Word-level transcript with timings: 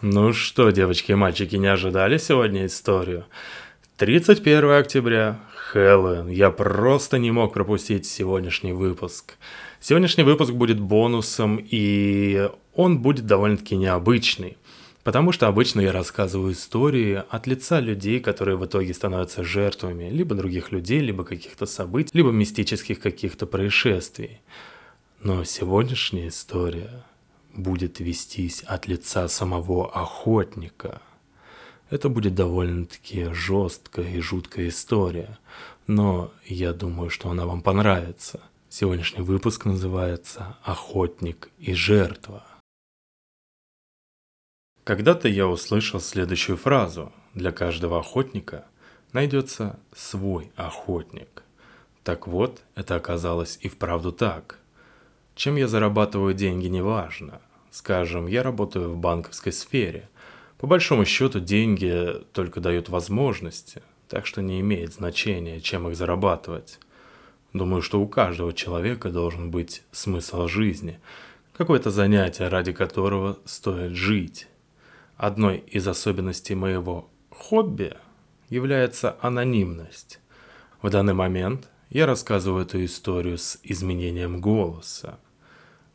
Ну 0.00 0.32
что, 0.32 0.70
девочки 0.70 1.10
и 1.10 1.16
мальчики, 1.16 1.56
не 1.56 1.66
ожидали 1.66 2.18
сегодня 2.18 2.66
историю? 2.66 3.24
31 3.96 4.70
октября, 4.70 5.40
Хэллоуин. 5.56 6.28
Я 6.28 6.50
просто 6.52 7.18
не 7.18 7.32
мог 7.32 7.52
пропустить 7.52 8.06
сегодняшний 8.06 8.72
выпуск. 8.72 9.34
Сегодняшний 9.80 10.22
выпуск 10.22 10.52
будет 10.52 10.78
бонусом, 10.78 11.58
и 11.60 12.48
он 12.74 13.00
будет 13.00 13.26
довольно-таки 13.26 13.76
необычный. 13.76 14.56
Потому 15.02 15.32
что 15.32 15.48
обычно 15.48 15.80
я 15.80 15.90
рассказываю 15.90 16.52
истории 16.52 17.20
от 17.28 17.48
лица 17.48 17.80
людей, 17.80 18.20
которые 18.20 18.56
в 18.56 18.64
итоге 18.64 18.94
становятся 18.94 19.42
жертвами 19.42 20.10
либо 20.10 20.36
других 20.36 20.70
людей, 20.70 21.00
либо 21.00 21.24
каких-то 21.24 21.66
событий, 21.66 22.10
либо 22.12 22.30
мистических 22.30 23.00
каких-то 23.00 23.46
происшествий. 23.46 24.42
Но 25.20 25.42
сегодняшняя 25.42 26.28
история 26.28 27.02
будет 27.54 28.00
вестись 28.00 28.62
от 28.62 28.86
лица 28.86 29.28
самого 29.28 29.90
охотника. 29.92 31.02
Это 31.90 32.08
будет 32.08 32.34
довольно-таки 32.34 33.32
жесткая 33.32 34.08
и 34.08 34.20
жуткая 34.20 34.68
история, 34.68 35.38
но 35.86 36.32
я 36.44 36.72
думаю, 36.72 37.10
что 37.10 37.30
она 37.30 37.46
вам 37.46 37.62
понравится. 37.62 38.40
Сегодняшний 38.68 39.22
выпуск 39.22 39.64
называется 39.64 40.58
«Охотник 40.62 41.48
и 41.58 41.72
жертва». 41.72 42.44
Когда-то 44.84 45.28
я 45.28 45.46
услышал 45.46 46.00
следующую 46.00 46.58
фразу 46.58 47.12
«Для 47.32 47.52
каждого 47.52 47.98
охотника 47.98 48.66
найдется 49.12 49.78
свой 49.94 50.52
охотник». 50.56 51.42
Так 52.04 52.26
вот, 52.26 52.62
это 52.74 52.96
оказалось 52.96 53.58
и 53.60 53.68
вправду 53.68 54.12
так. 54.12 54.58
Чем 55.38 55.54
я 55.54 55.68
зарабатываю 55.68 56.34
деньги, 56.34 56.66
неважно. 56.66 57.40
Скажем, 57.70 58.26
я 58.26 58.42
работаю 58.42 58.90
в 58.90 58.96
банковской 58.96 59.52
сфере. 59.52 60.08
По 60.58 60.66
большому 60.66 61.04
счету 61.04 61.38
деньги 61.38 62.12
только 62.32 62.58
дают 62.60 62.88
возможности, 62.88 63.80
так 64.08 64.26
что 64.26 64.42
не 64.42 64.58
имеет 64.58 64.94
значения, 64.94 65.60
чем 65.60 65.88
их 65.88 65.94
зарабатывать. 65.94 66.80
Думаю, 67.52 67.82
что 67.82 68.00
у 68.00 68.08
каждого 68.08 68.52
человека 68.52 69.10
должен 69.10 69.52
быть 69.52 69.84
смысл 69.92 70.48
жизни, 70.48 70.98
какое-то 71.56 71.92
занятие, 71.92 72.48
ради 72.48 72.72
которого 72.72 73.38
стоит 73.44 73.92
жить. 73.92 74.48
Одной 75.16 75.58
из 75.58 75.86
особенностей 75.86 76.56
моего 76.56 77.08
хобби 77.30 77.96
является 78.48 79.16
анонимность. 79.20 80.18
В 80.82 80.90
данный 80.90 81.14
момент 81.14 81.68
я 81.90 82.06
рассказываю 82.06 82.64
эту 82.64 82.84
историю 82.84 83.38
с 83.38 83.56
изменением 83.62 84.40
голоса. 84.40 85.20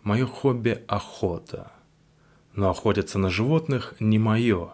Мое 0.03 0.25
хобби– 0.25 0.83
охота. 0.87 1.71
Но 2.55 2.69
охотиться 2.69 3.17
на 3.17 3.29
животных 3.29 3.95
не 4.01 4.19
мое. 4.19 4.71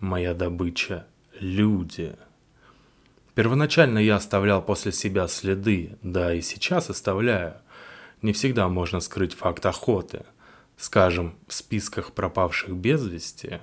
Моя 0.00 0.34
добыча– 0.34 1.06
люди. 1.38 2.16
Первоначально 3.36 4.00
я 4.00 4.16
оставлял 4.16 4.60
после 4.60 4.90
себя 4.90 5.28
следы, 5.28 5.96
да 6.02 6.34
и 6.34 6.40
сейчас 6.40 6.90
оставляю. 6.90 7.54
Не 8.22 8.32
всегда 8.32 8.68
можно 8.68 8.98
скрыть 8.98 9.34
факт 9.34 9.64
охоты. 9.66 10.24
Скажем, 10.76 11.36
в 11.46 11.54
списках 11.54 12.10
пропавших 12.10 12.70
без 12.70 13.06
вести, 13.06 13.60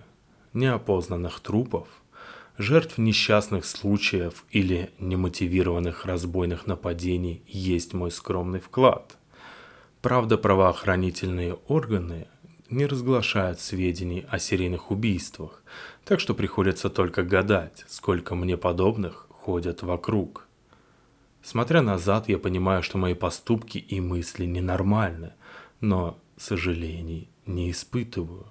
неопознанных 0.53 1.41
трупов, 1.41 1.89
жертв 2.57 2.97
несчастных 2.97 3.65
случаев 3.65 4.45
или 4.51 4.91
немотивированных 4.99 6.05
разбойных 6.05 6.65
нападений 6.65 7.43
есть 7.45 7.93
мой 7.93 8.09
скромный 8.09 8.61
вклад. 8.61 9.18
Правда, 10.01 10.37
правоохранительные 10.37 11.55
органы 11.67 12.27
не 12.69 12.85
разглашают 12.85 13.59
сведений 13.59 14.25
о 14.29 14.39
серийных 14.39 14.91
убийствах, 14.91 15.61
так 16.05 16.21
что 16.21 16.33
приходится 16.33 16.89
только 16.89 17.23
гадать, 17.23 17.83
сколько 17.89 18.33
мне 18.33 18.55
подобных 18.55 19.27
ходят 19.29 19.83
вокруг. 19.83 20.47
Смотря 21.43 21.81
назад, 21.81 22.29
я 22.29 22.37
понимаю, 22.37 22.81
что 22.81 22.97
мои 22.97 23.13
поступки 23.13 23.77
и 23.77 23.99
мысли 23.99 24.45
ненормальны, 24.45 25.33
но 25.81 26.17
сожалений 26.37 27.27
не 27.45 27.69
испытываю. 27.69 28.45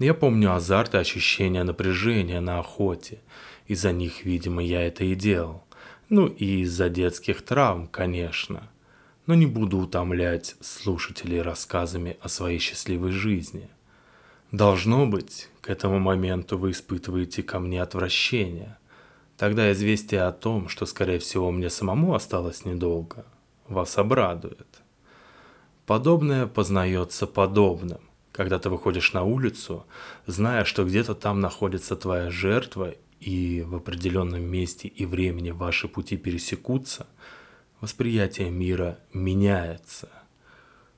Я 0.00 0.14
помню 0.14 0.52
азарт 0.52 0.94
и 0.94 0.98
ощущение 0.98 1.62
напряжения 1.62 2.40
на 2.40 2.58
охоте. 2.58 3.20
Из-за 3.68 3.92
них, 3.92 4.24
видимо, 4.24 4.60
я 4.64 4.82
это 4.82 5.04
и 5.04 5.14
делал. 5.14 5.62
Ну 6.08 6.26
и 6.26 6.62
из-за 6.62 6.88
детских 6.88 7.42
травм, 7.42 7.86
конечно 7.86 8.68
но 9.26 9.34
не 9.34 9.46
буду 9.46 9.78
утомлять 9.78 10.56
слушателей 10.60 11.42
рассказами 11.42 12.16
о 12.20 12.28
своей 12.28 12.58
счастливой 12.58 13.12
жизни. 13.12 13.68
Должно 14.50 15.06
быть, 15.06 15.48
к 15.60 15.70
этому 15.70 15.98
моменту 15.98 16.58
вы 16.58 16.72
испытываете 16.72 17.42
ко 17.42 17.58
мне 17.58 17.80
отвращение. 17.80 18.76
Тогда 19.36 19.72
известие 19.72 20.22
о 20.22 20.32
том, 20.32 20.68
что, 20.68 20.86
скорее 20.86 21.18
всего, 21.18 21.50
мне 21.50 21.70
самому 21.70 22.14
осталось 22.14 22.64
недолго, 22.64 23.24
вас 23.68 23.96
обрадует. 23.96 24.66
Подобное 25.86 26.46
познается 26.46 27.26
подобным. 27.26 28.00
Когда 28.32 28.58
ты 28.58 28.70
выходишь 28.70 29.12
на 29.12 29.24
улицу, 29.24 29.84
зная, 30.26 30.64
что 30.64 30.84
где-то 30.84 31.14
там 31.14 31.40
находится 31.40 31.96
твоя 31.96 32.30
жертва, 32.30 32.94
и 33.20 33.62
в 33.62 33.76
определенном 33.76 34.42
месте 34.42 34.88
и 34.88 35.06
времени 35.06 35.52
ваши 35.52 35.86
пути 35.86 36.16
пересекутся– 36.16 37.06
восприятие 37.82 38.48
мира 38.48 38.98
меняется. 39.12 40.08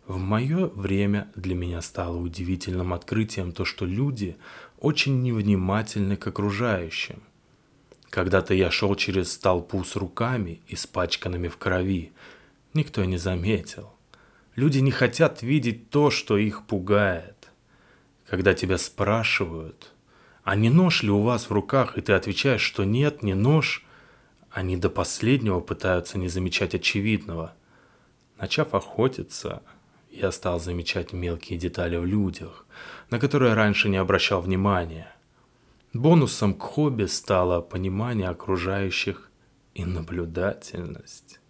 В 0.06 0.18
мое 0.18 0.66
время 0.66 1.32
для 1.34 1.54
меня 1.54 1.80
стало 1.80 2.18
удивительным 2.18 2.92
открытием 2.92 3.52
то, 3.52 3.64
что 3.64 3.86
люди 3.86 4.36
очень 4.78 5.22
невнимательны 5.22 6.16
к 6.16 6.26
окружающим. 6.26 7.22
Когда-то 8.10 8.52
я 8.52 8.70
шел 8.70 8.94
через 8.96 9.36
толпу 9.38 9.82
с 9.82 9.96
руками, 9.96 10.60
испачканными 10.68 11.48
в 11.48 11.56
крови. 11.56 12.12
Никто 12.74 13.02
не 13.04 13.16
заметил. 13.16 13.90
Люди 14.54 14.78
не 14.78 14.90
хотят 14.90 15.42
видеть 15.42 15.88
то, 15.88 16.10
что 16.10 16.36
их 16.36 16.66
пугает. 16.66 17.50
Когда 18.26 18.52
тебя 18.52 18.76
спрашивают, 18.76 19.90
а 20.42 20.54
не 20.54 20.68
нож 20.68 21.02
ли 21.02 21.10
у 21.10 21.22
вас 21.22 21.48
в 21.48 21.52
руках, 21.52 21.96
и 21.96 22.02
ты 22.02 22.12
отвечаешь, 22.12 22.60
что 22.60 22.84
нет, 22.84 23.22
не 23.22 23.34
нож, 23.34 23.83
они 24.54 24.76
до 24.76 24.88
последнего 24.88 25.58
пытаются 25.58 26.16
не 26.16 26.28
замечать 26.28 26.76
очевидного. 26.76 27.54
Начав 28.38 28.72
охотиться, 28.72 29.62
я 30.10 30.30
стал 30.30 30.60
замечать 30.60 31.12
мелкие 31.12 31.58
детали 31.58 31.96
в 31.96 32.06
людях, 32.06 32.64
на 33.10 33.18
которые 33.18 33.54
раньше 33.54 33.88
не 33.88 33.96
обращал 33.96 34.40
внимания. 34.40 35.12
Бонусом 35.92 36.54
к 36.54 36.62
хобби 36.62 37.06
стало 37.06 37.62
понимание 37.62 38.28
окружающих 38.28 39.28
и 39.74 39.84
наблюдательность. 39.84 41.40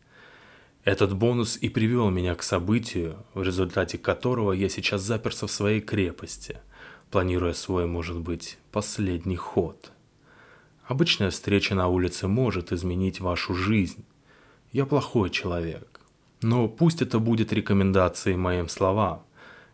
Этот 0.82 1.14
бонус 1.14 1.58
и 1.58 1.68
привел 1.68 2.08
меня 2.08 2.34
к 2.34 2.42
событию, 2.42 3.18
в 3.34 3.42
результате 3.42 3.98
которого 3.98 4.52
я 4.52 4.70
сейчас 4.70 5.02
заперся 5.02 5.46
в 5.46 5.52
своей 5.52 5.82
крепости, 5.82 6.56
планируя 7.10 7.52
свой, 7.52 7.84
может 7.84 8.18
быть, 8.18 8.56
последний 8.72 9.36
ход– 9.36 9.90
Обычная 10.86 11.30
встреча 11.30 11.74
на 11.74 11.88
улице 11.88 12.28
может 12.28 12.70
изменить 12.70 13.18
вашу 13.20 13.54
жизнь. 13.54 14.04
Я 14.70 14.84
плохой 14.84 15.30
человек. 15.30 16.00
Но 16.42 16.68
пусть 16.68 17.00
это 17.00 17.18
будет 17.18 17.54
рекомендацией 17.54 18.36
моим 18.36 18.68
словам. 18.68 19.22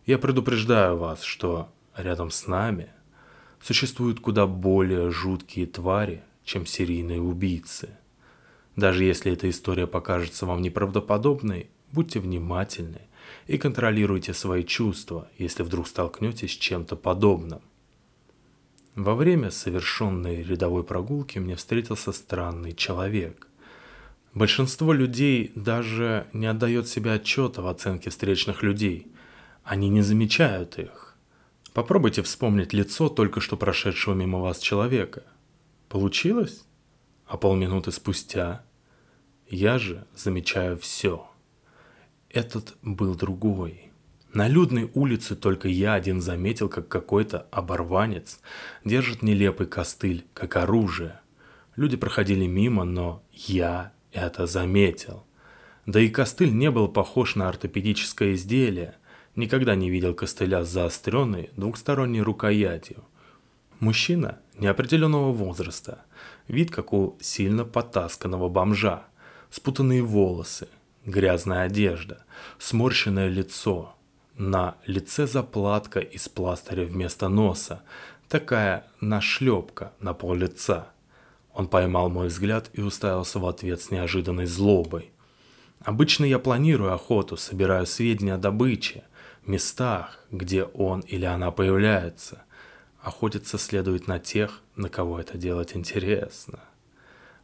Я 0.07 0.19
предупреждаю 0.19 0.97
вас, 0.97 1.23
что 1.23 1.69
рядом 1.97 2.31
с 2.31 2.47
нами 2.47 2.91
существуют 3.61 4.21
куда 4.21 4.47
более 4.47 5.11
жуткие 5.11 5.67
твари, 5.67 6.23
чем 6.45 6.65
серийные 6.65 7.21
убийцы. 7.21 7.91
Даже 8.77 9.03
если 9.03 9.33
эта 9.33 9.51
история 9.51 9.89
покажется 9.89 10.47
вам 10.47 10.63
неправдоподобной, 10.63 11.71
будьте 11.91 12.21
внимательны 12.21 13.03
и 13.49 13.59
контролируйте 13.59 14.33
свои 14.33 14.63
чувства, 14.63 15.29
если 15.39 15.65
вдруг 15.65 15.89
столкнетесь 15.89 16.53
с 16.53 16.57
чем-то 16.57 16.95
подобным. 16.95 17.63
Во 19.01 19.15
время 19.15 19.51
совершенной 19.51 20.43
рядовой 20.43 20.85
прогулки 20.85 21.39
мне 21.39 21.57
встретился 21.57 22.13
странный 22.13 22.75
человек. 22.75 23.49
Большинство 24.35 24.93
людей 24.93 25.53
даже 25.55 26.27
не 26.35 26.45
отдает 26.45 26.87
себе 26.87 27.15
отчета 27.15 27.63
в 27.63 27.67
оценке 27.67 28.11
встречных 28.11 28.63
людей. 28.63 29.11
Они 29.65 29.89
не 29.89 30.03
замечают 30.03 30.79
их. 30.79 31.17
Попробуйте 31.73 32.21
вспомнить 32.23 32.75
лицо 32.75 33.09
только 33.09 33.41
что 33.41 33.57
прошедшего 33.57 34.13
мимо 34.13 34.39
вас 34.39 34.59
человека. 34.59 35.23
Получилось? 35.89 36.67
А 37.25 37.39
полминуты 37.39 37.93
спустя 37.93 38.63
я 39.49 39.79
же 39.79 40.05
замечаю 40.15 40.77
все. 40.77 41.27
Этот 42.29 42.77
был 42.83 43.15
другой– 43.15 43.87
на 44.33 44.47
людной 44.47 44.91
улице 44.95 45.35
только 45.35 45.69
я 45.69 45.95
один 45.95 46.21
заметил, 46.21 46.69
как 46.69 46.87
какой-то 46.87 47.47
оборванец 47.51 48.41
держит 48.85 49.23
нелепый 49.23 49.67
костыль, 49.67 50.25
как 50.35 50.57
оружие. 50.57 51.21
Люди 51.75 51.97
проходили 51.97 52.47
мимо, 52.47 52.85
но 52.85 53.23
я 53.33 53.93
это 54.13 54.47
заметил. 54.47 55.25
Да 55.87 56.01
и 56.01 56.09
костыль 56.09 56.53
не 56.53 56.71
был 56.71 56.87
похож 56.87 57.35
на 57.35 57.49
ортопедическое 57.49 58.35
изделие. 58.35 58.95
Никогда 59.35 59.75
не 59.75 59.91
видел 59.91 60.15
костыля 60.15 60.63
с 60.65 60.69
заостренной 60.69 61.51
двухсторонней 61.57 62.21
рукоятью. 62.21 63.05
Мужчина 63.81 64.39
неопределенного 64.59 65.33
возраста, 65.33 66.03
вид 66.47 66.71
как 66.71 66.93
у 66.93 67.17
сильно 67.21 67.65
потасканного 67.65 68.49
бомжа, 68.49 69.05
спутанные 69.51 70.03
волосы, 70.03 70.69
грязная 71.05 71.63
одежда, 71.63 72.25
сморщенное 72.59 73.29
лицо. 73.29 73.97
На 74.43 74.77
лице 74.87 75.27
заплатка 75.27 76.01
из 76.01 76.31
пластыря 76.31 76.87
вместо 76.87 77.29
носа, 77.29 77.83
такая 78.27 78.87
нашлепка 78.99 79.93
на 80.01 80.15
пол 80.15 80.33
лица. 80.33 80.89
Он 81.53 81.69
поймал 81.69 82.09
мой 82.09 82.29
взгляд 82.29 82.71
и 82.73 82.81
уставился 82.81 83.39
в 83.39 83.45
ответ 83.45 83.83
с 83.83 83.91
неожиданной 83.91 84.47
злобой. 84.47 85.11
Обычно 85.81 86.25
я 86.25 86.39
планирую 86.39 86.95
охоту, 86.95 87.37
собираю 87.37 87.85
сведения 87.85 88.33
о 88.33 88.39
добыче, 88.39 89.05
местах, 89.45 90.25
где 90.31 90.65
он 90.65 91.01
или 91.01 91.27
она 91.27 91.51
появляется. 91.51 92.43
Охотиться 93.03 93.59
следует 93.59 94.07
на 94.07 94.19
тех, 94.19 94.63
на 94.75 94.89
кого 94.89 95.21
это 95.21 95.37
делать 95.37 95.77
интересно. 95.77 96.61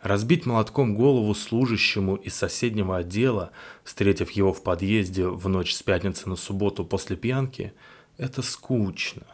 Разбить 0.06 0.46
молотком 0.46 0.94
голову 0.94 1.34
служащему 1.34 2.14
из 2.14 2.32
соседнего 2.36 2.98
отдела, 2.98 3.50
встретив 3.82 4.30
его 4.30 4.52
в 4.52 4.62
подъезде 4.62 5.26
в 5.26 5.48
ночь 5.48 5.74
с 5.74 5.82
пятницы 5.82 6.28
на 6.28 6.36
субботу 6.36 6.84
после 6.84 7.16
пьянки, 7.16 7.72
это 8.16 8.40
скучно. 8.40 9.26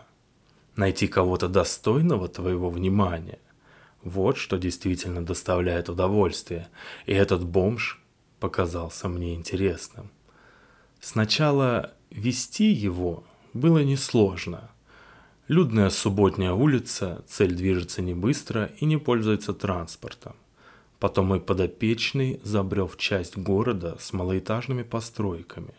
Найти 0.74 1.08
кого-то 1.08 1.48
достойного 1.48 2.26
твоего 2.26 2.70
внимания– 2.70 3.38
вот 4.02 4.38
что 4.38 4.56
действительно 4.56 5.22
доставляет 5.22 5.90
удовольствие, 5.90 6.68
и 7.04 7.12
этот 7.12 7.44
бомж 7.44 8.02
показался 8.40 9.08
мне 9.08 9.34
интересным. 9.34 10.10
Сначала 11.00 11.92
вести 12.10 12.72
его 12.72 13.24
было 13.52 13.84
несложно. 13.84 14.70
Людная 15.48 15.90
субботняя 15.90 16.52
улица, 16.52 17.22
цель 17.28 17.54
движется 17.54 18.00
не 18.00 18.14
быстро 18.14 18.70
и 18.80 18.86
не 18.86 18.96
пользуется 18.96 19.52
транспортом. 19.52 20.34
Потом 21.02 21.26
мой 21.26 21.40
подопечный 21.40 22.38
забрел 22.44 22.86
в 22.86 22.96
часть 22.96 23.36
города 23.36 23.96
с 23.98 24.12
малоэтажными 24.12 24.84
постройками, 24.84 25.74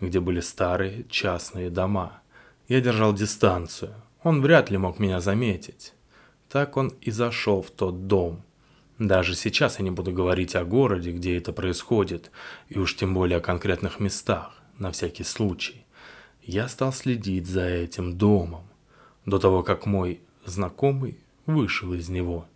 где 0.00 0.18
были 0.18 0.40
старые 0.40 1.04
частные 1.10 1.68
дома. 1.68 2.22
Я 2.68 2.80
держал 2.80 3.12
дистанцию. 3.12 3.92
Он 4.22 4.40
вряд 4.40 4.70
ли 4.70 4.78
мог 4.78 4.98
меня 4.98 5.20
заметить. 5.20 5.92
Так 6.48 6.78
он 6.78 6.88
и 7.02 7.10
зашел 7.10 7.60
в 7.60 7.70
тот 7.70 8.06
дом. 8.06 8.44
Даже 8.98 9.34
сейчас 9.34 9.78
я 9.78 9.84
не 9.84 9.90
буду 9.90 10.10
говорить 10.10 10.56
о 10.56 10.64
городе, 10.64 11.12
где 11.12 11.36
это 11.36 11.52
происходит, 11.52 12.30
и 12.70 12.78
уж 12.78 12.96
тем 12.96 13.12
более 13.12 13.36
о 13.36 13.42
конкретных 13.42 14.00
местах, 14.00 14.62
на 14.78 14.90
всякий 14.90 15.24
случай. 15.24 15.84
Я 16.42 16.66
стал 16.68 16.94
следить 16.94 17.46
за 17.46 17.66
этим 17.66 18.16
домом, 18.16 18.64
до 19.26 19.38
того, 19.38 19.62
как 19.62 19.84
мой 19.84 20.22
знакомый 20.46 21.18
вышел 21.44 21.92
из 21.92 22.08
него– 22.08 22.46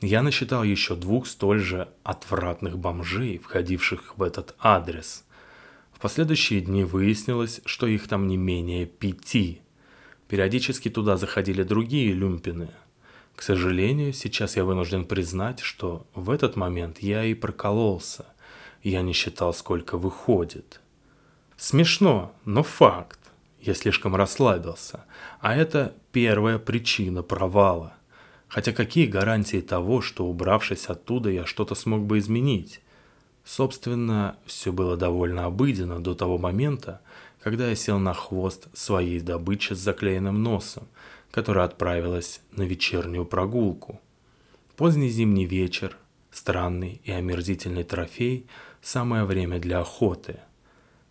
я 0.00 0.22
насчитал 0.22 0.64
еще 0.64 0.96
двух 0.96 1.26
столь 1.26 1.60
же 1.60 1.88
отвратных 2.02 2.78
бомжей, 2.78 3.38
входивших 3.38 4.16
в 4.16 4.22
этот 4.22 4.54
адрес. 4.58 5.24
В 5.92 6.00
последующие 6.00 6.62
дни 6.62 6.84
выяснилось, 6.84 7.60
что 7.66 7.86
их 7.86 8.08
там 8.08 8.26
не 8.26 8.38
менее 8.38 8.86
пяти. 8.86 9.60
Периодически 10.28 10.88
туда 10.88 11.18
заходили 11.18 11.62
другие 11.62 12.12
люмпины. 12.12 12.70
К 13.36 13.42
сожалению, 13.42 14.12
сейчас 14.12 14.56
я 14.56 14.64
вынужден 14.64 15.04
признать, 15.04 15.60
что 15.60 16.06
в 16.14 16.30
этот 16.30 16.56
момент 16.56 17.00
я 17.00 17.24
и 17.24 17.34
прокололся. 17.34 18.24
Я 18.82 19.02
не 19.02 19.12
считал, 19.12 19.52
сколько 19.52 19.98
выходит. 19.98 20.80
Смешно, 21.58 22.34
но 22.46 22.62
факт. 22.62 23.18
Я 23.60 23.74
слишком 23.74 24.16
расслабился. 24.16 25.04
А 25.40 25.54
это 25.54 25.94
первая 26.12 26.58
причина 26.58 27.22
провала. 27.22 27.94
Хотя 28.50 28.72
какие 28.72 29.06
гарантии 29.06 29.60
того, 29.60 30.00
что 30.00 30.26
убравшись 30.26 30.86
оттуда, 30.86 31.30
я 31.30 31.46
что-то 31.46 31.76
смог 31.76 32.02
бы 32.02 32.18
изменить? 32.18 32.80
Собственно, 33.44 34.36
все 34.44 34.72
было 34.72 34.96
довольно 34.96 35.44
обыденно 35.44 36.00
до 36.00 36.16
того 36.16 36.36
момента, 36.36 37.00
когда 37.40 37.68
я 37.68 37.76
сел 37.76 38.00
на 38.00 38.12
хвост 38.12 38.66
своей 38.76 39.20
добычи 39.20 39.74
с 39.74 39.78
заклеенным 39.78 40.42
носом, 40.42 40.88
которая 41.30 41.64
отправилась 41.64 42.40
на 42.50 42.62
вечернюю 42.62 43.24
прогулку. 43.24 44.00
Поздний 44.74 45.10
зимний 45.10 45.46
вечер, 45.46 45.96
странный 46.32 47.00
и 47.04 47.12
омерзительный 47.12 47.84
трофей– 47.84 48.46
самое 48.82 49.26
время 49.26 49.60
для 49.60 49.78
охоты. 49.78 50.40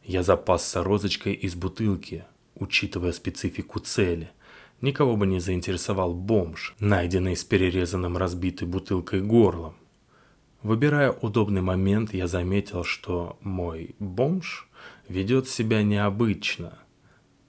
Я 0.03 0.23
запасся 0.23 0.83
розочкой 0.83 1.35
из 1.35 1.55
бутылки, 1.55 2.25
учитывая 2.55 3.13
специфику 3.13 3.79
цели– 3.79 4.29
Никого 4.81 5.17
бы 5.17 5.27
не 5.27 5.39
заинтересовал 5.39 6.13
бомж, 6.13 6.73
найденный 6.79 7.35
с 7.35 7.43
перерезанным 7.43 8.15
разбитой 8.15 8.67
бутылкой 8.67 9.21
горлом. 9.21 9.75
Выбирая 10.63 11.11
удобный 11.11 11.61
момент, 11.61 12.13
я 12.13 12.27
заметил, 12.27 12.83
что 12.83 13.37
мой 13.41 13.95
бомж 13.99 14.69
ведет 15.09 15.49
себя 15.49 15.83
необычно. 15.83 16.77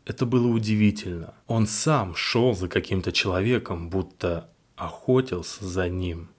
Это 0.04 0.26
было 0.26 0.48
удивительно. 0.48 1.34
Он 1.46 1.66
сам 1.66 2.16
шел 2.16 2.54
за 2.54 2.68
каким-то 2.68 3.12
человеком, 3.12 3.90
будто 3.90 4.50
охотился 4.74 5.64
за 5.64 5.88
ним. 5.88 6.30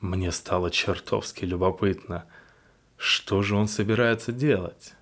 Мне 0.00 0.32
стало 0.32 0.70
чертовски 0.70 1.44
любопытно, 1.44 2.24
что 2.96 3.42
же 3.42 3.56
он 3.56 3.68
собирается 3.68 4.32
делать. 4.32 4.94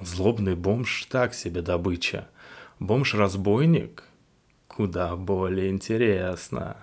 Злобный 0.00 0.56
бомж 0.56 1.06
так 1.08 1.32
себе 1.32 1.62
добыча. 1.62 2.28
Бомж-разбойник 2.80 4.04
куда 4.76 5.14
более 5.16 5.70
интересно. 5.70 6.76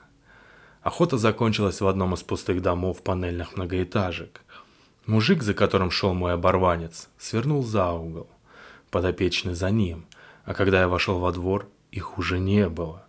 Охота 0.81 1.17
закончилась 1.17 1.81
в 1.81 1.87
одном 1.87 2.13
из 2.13 2.23
пустых 2.23 2.61
домов 2.61 3.01
панельных 3.01 3.55
многоэтажек. 3.55 4.41
Мужик, 5.05 5.43
за 5.43 5.53
которым 5.53 5.91
шел 5.91 6.13
мой 6.13 6.33
оборванец, 6.33 7.09
свернул 7.17 7.63
за 7.63 7.91
угол. 7.91 8.29
Подопечный 8.91 9.55
за 9.55 9.71
ним, 9.71 10.05
а 10.45 10.53
когда 10.53 10.81
я 10.81 10.87
вошел 10.87 11.19
во 11.19 11.31
двор, 11.31 11.67
их 11.91 12.17
уже 12.17 12.39
не 12.39 12.69
было. 12.69 13.05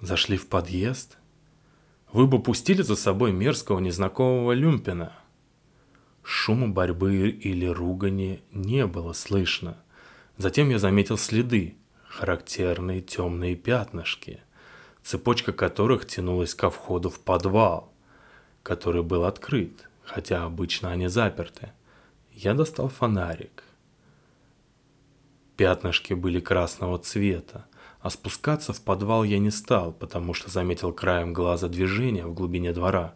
Зашли 0.00 0.36
в 0.36 0.48
подъезд? 0.48 1.18
Вы 2.12 2.26
бы 2.26 2.42
пустили 2.42 2.82
за 2.82 2.96
собой 2.96 3.32
мерзкого 3.32 3.78
незнакомого 3.78 4.52
люмпина. 4.52 5.12
Шума 6.22 6.68
борьбы 6.68 7.28
или 7.28 7.66
ругани 7.66 8.42
не 8.52 8.86
было 8.86 9.12
слышно. 9.12 9.76
Затем 10.38 10.70
я 10.70 10.78
заметил 10.78 11.18
следы, 11.18 11.76
характерные 12.20 13.00
темные 13.00 13.56
пятнышки, 13.56 14.42
цепочка 15.02 15.54
которых 15.54 16.06
тянулась 16.06 16.54
ко 16.54 16.68
входу 16.68 17.08
в 17.08 17.18
подвал, 17.18 17.90
который 18.62 19.02
был 19.02 19.24
открыт, 19.24 19.88
хотя 20.04 20.44
обычно 20.44 20.90
они 20.90 21.08
заперты. 21.08 21.72
Я 22.34 22.52
достал 22.52 22.90
фонарик. 22.90 23.64
Пятнышки 25.56 26.12
были 26.12 26.40
красного 26.40 26.98
цвета, 26.98 27.64
а 28.02 28.10
спускаться 28.10 28.74
в 28.74 28.82
подвал 28.82 29.24
я 29.24 29.38
не 29.38 29.50
стал, 29.50 29.90
потому 29.90 30.34
что 30.34 30.50
заметил 30.50 30.92
краем 30.92 31.32
глаза 31.32 31.68
движение 31.68 32.26
в 32.26 32.34
глубине 32.34 32.74
двора. 32.74 33.14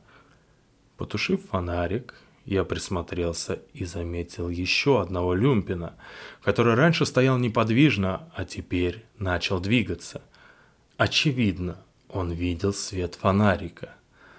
Потушив 0.97 1.47
фонарик, 1.51 2.15
я 2.45 2.65
присмотрелся 2.65 3.61
и 3.73 3.85
заметил 3.85 4.49
еще 4.49 5.01
одного 5.01 5.35
люмпина, 5.35 5.95
который 6.43 6.75
раньше 6.75 7.07
стоял 7.07 7.39
неподвижно, 7.39 8.29
а 8.35 8.45
теперь 8.45 9.05
начал 9.19 9.61
двигаться. 9.61 10.23
Очевидно, 10.97 11.79
он 12.09 12.31
видел 12.31 12.73
свет 12.73 13.15
фонарика. 13.15 13.95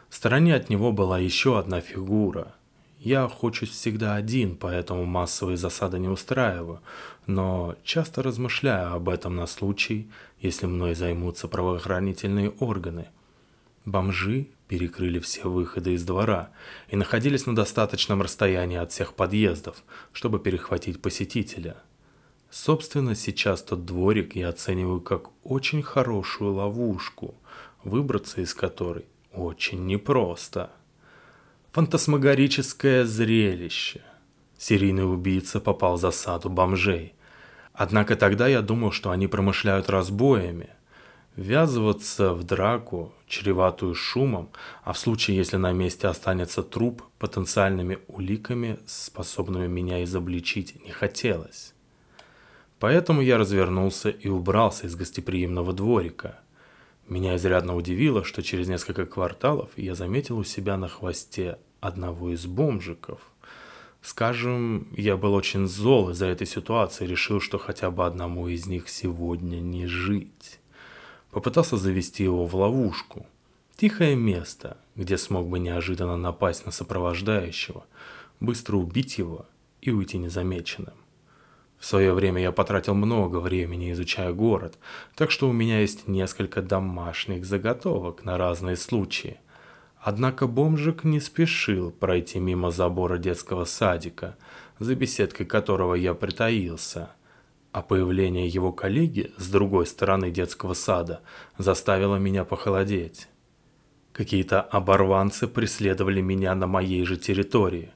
В 0.09 0.15
стороне 0.15 0.55
от 0.55 0.69
него 0.69 0.91
была 0.91 1.19
еще 1.19 1.59
одна 1.59 1.81
фигура. 1.81 2.53
Я 2.99 3.25
охочусь 3.25 3.69
всегда 3.69 4.15
один, 4.15 4.55
поэтому 4.55 5.05
массовые 5.05 5.57
засады 5.57 5.99
не 5.99 6.07
устраиваю, 6.07 6.81
но 7.27 7.75
часто 7.83 8.23
размышляю 8.23 8.93
об 8.93 9.09
этом 9.09 9.35
на 9.35 9.45
случай, 9.45 10.09
если 10.39 10.65
мной 10.67 10.95
займутся 10.95 11.47
правоохранительные 11.47 12.51
органы. 12.51 13.07
Бомжи 13.83 14.47
перекрыли 14.67 15.19
все 15.19 15.49
выходы 15.49 15.93
из 15.93 16.03
двора 16.03 16.49
и 16.87 16.95
находились 16.95 17.45
на 17.45 17.55
достаточном 17.55 18.21
расстоянии 18.21 18.77
от 18.77 18.91
всех 18.91 19.13
подъездов, 19.13 19.83
чтобы 20.11 20.39
перехватить 20.39 21.01
посетителя. 21.01 21.77
Собственно, 22.49 23.15
сейчас 23.15 23.61
тот 23.61 23.85
дворик 23.85 24.35
я 24.35 24.49
оцениваю 24.49 25.01
как 25.01 25.29
очень 25.43 25.83
хорошую 25.83 26.53
ловушку, 26.53 27.35
выбраться 27.83 28.41
из 28.41 28.53
которой 28.53 29.05
очень 29.33 29.85
непросто. 29.85 30.71
Фантасмагорическое 31.73 33.03
зрелище. 33.03 34.01
Серийный 34.57 35.11
убийца 35.11 35.59
попал 35.59 35.97
в 35.97 35.99
засаду 35.99 36.49
бомжей. 36.49 37.13
Однако 37.73 38.15
тогда 38.15 38.47
я 38.47 38.61
думал, 38.61 38.91
что 38.91 39.11
они 39.11 39.27
промышляют 39.27 39.89
разбоями– 39.89 40.69
Ввязываться 41.35 42.33
в 42.33 42.45
драку, 42.45 43.13
чреватую 43.27 43.93
шумом, 43.93 44.49
а 44.83 44.93
в 44.93 44.97
случае, 44.97 45.35
если 45.35 45.57
на 45.57 45.73
месте 45.73 46.07
останется 46.07 46.63
труп, 46.63 47.03
потенциальными 47.19 47.99
уликами, 48.07 48.79
способными 48.85 49.67
меня 49.67 50.01
изобличить, 50.05 50.81
не 50.85 50.91
хотелось. 50.91 51.73
Поэтому 52.79 53.21
я 53.21 53.37
развернулся 53.37 54.09
и 54.09 54.29
убрался 54.29 54.87
из 54.87 54.95
гостеприимного 54.95 55.73
дворика. 55.73 56.39
Меня 57.09 57.35
изрядно 57.35 57.75
удивило, 57.75 58.23
что 58.23 58.41
через 58.41 58.69
несколько 58.69 59.05
кварталов 59.05 59.71
я 59.75 59.93
заметил 59.93 60.37
у 60.37 60.45
себя 60.45 60.77
на 60.77 60.87
хвосте 60.87 61.57
одного 61.81 62.31
из 62.31 62.45
бомжиков. 62.45 63.19
Скажем, 64.01 64.87
я 64.95 65.17
был 65.17 65.33
очень 65.33 65.67
зол 65.67 66.11
из-за 66.11 66.27
этой 66.27 66.47
ситуации, 66.47 67.05
решил, 67.05 67.41
что 67.41 67.57
хотя 67.57 67.91
бы 67.91 68.05
одному 68.05 68.47
из 68.47 68.67
них 68.67 68.87
сегодня 68.87 69.57
не 69.57 69.85
жить. 69.87 70.59
Попытался 71.35 71.75
завести 71.75 72.23
его 72.23 72.45
в 72.45 72.55
ловушку. 72.55 73.25
Тихое 73.75 74.15
место, 74.15 74.77
где 74.95 75.17
смог 75.17 75.49
бы 75.49 75.59
неожиданно 75.59 76.15
напасть 76.15 76.65
на 76.65 76.71
сопровождающего, 76.71 77.83
быстро 78.39 78.77
убить 78.77 79.17
его 79.17 79.45
и 79.81 79.91
уйти 79.91 80.17
незамеченным. 80.17 80.93
В 81.77 81.85
свое 81.85 82.13
время 82.13 82.41
я 82.41 82.53
потратил 82.53 82.93
много 82.93 83.39
времени, 83.41 83.91
изучая 83.91 84.31
город, 84.31 84.77
так 85.13 85.29
что 85.29 85.49
у 85.49 85.51
меня 85.51 85.81
есть 85.81 86.07
несколько 86.07 86.61
домашних 86.61 87.43
заготовок 87.43 88.23
на 88.23 88.37
разные 88.37 88.77
случаи. 88.77 89.41
Однако 89.99 90.47
бомжик 90.47 91.03
не 91.03 91.19
спешил 91.19 91.91
пройти 91.91 92.39
мимо 92.39 92.71
забора 92.71 93.17
детского 93.17 93.65
садика, 93.65 94.37
за 94.79 94.95
беседкой 94.95 95.45
которого 95.45 95.95
я 95.95 96.13
притаился. 96.13 97.09
А 97.75 97.81
появление 97.81 98.47
его 98.47 98.71
коллеги 98.71 99.33
с 99.35 99.49
другой 99.49 99.85
стороны 99.85 100.31
детского 100.31 100.73
сада 100.73 101.19
заставило 101.57 102.15
меня 102.15 102.45
похолодеть. 102.45 103.27
Какие-то 104.13 104.61
оборванцы 104.61 105.45
преследовали 105.45 106.21
меня 106.21 106.55
на 106.55 106.67
моей 106.67 107.03
же 107.03 107.17
территории. 107.17 107.91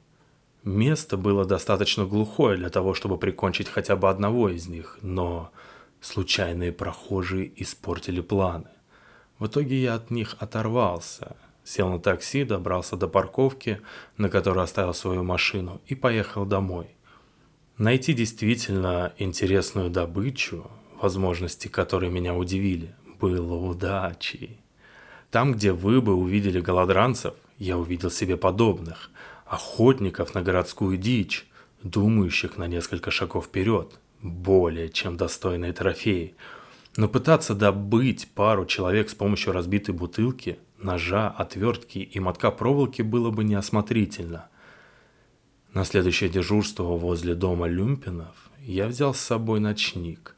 Место 0.65 1.15
было 1.15 1.45
достаточно 1.45 2.03
глухое 2.03 2.57
для 2.57 2.69
того, 2.69 2.93
чтобы 2.93 3.17
прикончить 3.17 3.69
хотя 3.69 3.95
бы 3.95 4.09
одного 4.09 4.49
из 4.49 4.67
них, 4.67 4.97
но 5.01 5.49
случайные 6.01 6.73
прохожие 6.73 7.49
испортили 7.55 8.19
планы. 8.19 8.67
В 9.37 9.47
итоге 9.47 9.81
я 9.81 9.93
от 9.93 10.11
них 10.11 10.35
оторвался, 10.39 11.37
сел 11.63 11.87
на 11.87 11.99
такси, 11.99 12.43
добрался 12.43 12.97
до 12.97 13.07
парковки, 13.07 13.79
на 14.17 14.29
которой 14.29 14.65
оставил 14.65 14.93
свою 14.93 15.23
машину, 15.23 15.79
и 15.87 15.95
поехал 15.95 16.45
домой. 16.45 16.97
Найти 17.79 18.13
действительно 18.13 19.13
интересную 19.17 19.89
добычу, 19.89 20.69
возможности 21.01 21.69
которой 21.69 22.09
меня 22.09 22.35
удивили, 22.35 22.93
было 23.21 23.55
удачей. 23.55 24.59
Там, 25.31 25.53
где 25.53 25.71
вы 25.71 26.01
бы 26.01 26.13
увидели 26.13 26.59
голодранцев, 26.59 27.35
я 27.57 27.77
увидел 27.77 28.11
себе 28.11 28.35
подобных– 28.35 29.11
охотников 29.45 30.35
на 30.35 30.41
городскую 30.41 30.97
дичь, 30.97 31.47
думающих 31.81 32.57
на 32.57 32.67
несколько 32.67 33.11
шагов 33.11 33.45
вперед, 33.45 33.97
более 34.21 34.89
чем 34.89 35.15
достойные 35.15 35.71
трофеи. 35.71 36.35
Но 36.97 37.07
пытаться 37.07 37.55
добыть 37.55 38.27
пару 38.35 38.65
человек 38.65 39.09
с 39.09 39.15
помощью 39.15 39.53
разбитой 39.53 39.95
бутылки, 39.95 40.59
ножа, 40.77 41.29
отвертки 41.29 41.99
и 41.99 42.19
мотка 42.19 42.51
проволоки 42.51 43.03
было 43.03 43.31
бы 43.31 43.45
неосмотрительно. 43.45 44.49
На 45.73 45.83
следующее 45.83 46.29
дежурство 46.29 46.97
возле 46.97 47.35
дома 47.35 47.67
Люмпинов 47.67 48.49
я 48.61 48.87
взял 48.87 49.13
с 49.13 49.19
собой 49.19 49.59
ночник 49.59 50.35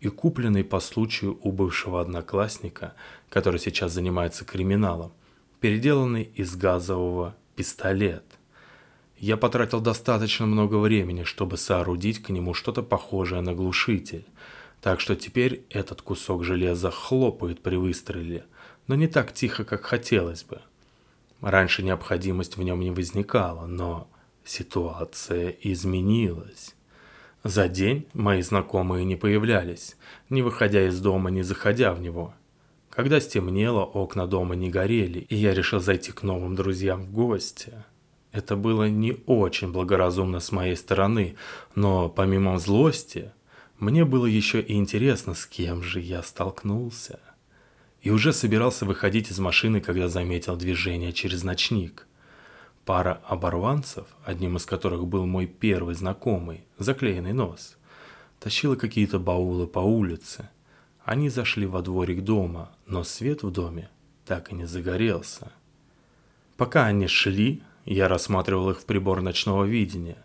и 0.00 0.08
купленный 0.08 0.64
по 0.64 0.80
случаю 0.80 1.38
у 1.42 1.52
бывшего 1.52 2.00
одноклассника, 2.00 2.94
который 3.28 3.58
сейчас 3.58 3.92
занимается 3.92 4.44
криминалом, 4.44 5.12
переделанный 5.60 6.24
из 6.34 6.54
газового 6.56 7.34
пистолет– 7.56 8.24
я 9.24 9.38
потратил 9.38 9.80
достаточно 9.80 10.44
много 10.44 10.76
времени, 10.76 11.22
чтобы 11.22 11.56
соорудить 11.56 12.22
к 12.22 12.28
нему 12.28 12.52
что-то 12.52 12.82
похожее 12.82 13.40
на 13.40 13.54
глушитель. 13.54 14.26
Так 14.82 15.00
что 15.00 15.16
теперь 15.16 15.64
этот 15.70 16.02
кусок 16.02 16.44
железа 16.44 16.90
хлопает 16.90 17.62
при 17.62 17.76
выстреле, 17.76 18.44
но 18.86 18.96
не 18.96 19.06
так 19.06 19.32
тихо, 19.32 19.64
как 19.64 19.84
хотелось 19.84 20.44
бы. 20.44 20.60
Раньше 21.40 21.82
необходимость 21.82 22.58
в 22.58 22.62
нем 22.62 22.80
не 22.80 22.90
возникала, 22.90 23.66
но 23.66 24.08
ситуация 24.44 25.50
изменилась. 25.62 26.74
За 27.42 27.68
день 27.68 28.06
мои 28.14 28.42
знакомые 28.42 29.04
не 29.04 29.16
появлялись, 29.16 29.96
не 30.30 30.42
выходя 30.42 30.86
из 30.86 31.00
дома, 31.00 31.30
не 31.30 31.42
заходя 31.42 31.92
в 31.92 32.00
него. 32.00 32.34
Когда 32.90 33.20
стемнело, 33.20 33.82
окна 33.82 34.26
дома 34.26 34.54
не 34.54 34.70
горели, 34.70 35.18
и 35.18 35.34
я 35.34 35.52
решил 35.52 35.80
зайти 35.80 36.12
к 36.12 36.22
новым 36.22 36.54
друзьям 36.54 37.02
в 37.04 37.12
гости– 37.12 37.72
это 38.34 38.56
было 38.56 38.88
не 38.88 39.16
очень 39.26 39.70
благоразумно 39.70 40.40
с 40.40 40.50
моей 40.50 40.74
стороны, 40.74 41.36
но 41.76 42.08
помимо 42.08 42.58
злости, 42.58 43.30
мне 43.78 44.04
было 44.04 44.26
еще 44.26 44.60
и 44.60 44.74
интересно, 44.74 45.34
с 45.34 45.46
кем 45.46 45.84
же 45.84 46.00
я 46.00 46.20
столкнулся. 46.24 47.20
И 48.02 48.10
уже 48.10 48.32
собирался 48.32 48.86
выходить 48.86 49.30
из 49.30 49.38
машины, 49.38 49.80
когда 49.80 50.08
заметил 50.08 50.56
движение 50.56 51.12
через 51.12 51.44
ночник. 51.44 52.08
Пара 52.84 53.22
оборванцев, 53.26 54.06
одним 54.24 54.56
из 54.56 54.66
которых 54.66 55.06
был 55.06 55.24
мой 55.24 55.46
первый 55.46 55.94
знакомый, 55.94 56.64
заклеенный 56.78 57.32
нос, 57.32 57.76
тащила 58.40 58.76
какие-то 58.76 59.18
баулы 59.18 59.66
по 59.66 59.78
улице. 59.78 60.50
Они 61.04 61.30
зашли 61.30 61.66
во 61.66 61.80
дворик 61.80 62.22
дома, 62.22 62.70
но 62.86 63.02
свет 63.04 63.42
в 63.42 63.50
доме 63.50 63.88
так 64.26 64.52
и 64.52 64.54
не 64.54 64.66
загорелся. 64.66 65.52
Пока 66.56 66.86
они 66.86 67.06
шли, 67.06 67.62
я 67.84 68.08
рассматривал 68.08 68.70
их 68.70 68.80
в 68.80 68.84
прибор 68.84 69.20
ночного 69.22 69.64
видения. 69.64 70.18